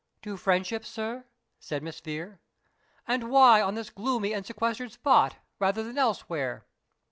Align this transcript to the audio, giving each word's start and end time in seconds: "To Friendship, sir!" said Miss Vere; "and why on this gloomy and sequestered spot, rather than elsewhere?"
"To 0.23 0.35
Friendship, 0.35 0.83
sir!" 0.83 1.25
said 1.59 1.83
Miss 1.83 1.99
Vere; 1.99 2.39
"and 3.07 3.29
why 3.29 3.61
on 3.61 3.75
this 3.75 3.91
gloomy 3.91 4.33
and 4.33 4.43
sequestered 4.43 4.91
spot, 4.91 5.35
rather 5.59 5.83
than 5.83 5.99
elsewhere?" 5.99 6.65